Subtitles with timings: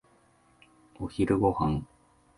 [0.99, 1.83] お昼ご飯。